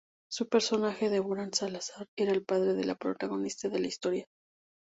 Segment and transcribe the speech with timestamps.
[0.31, 4.25] Su personaje, Deborah Salazar, era el padre de la protagonista de la historia.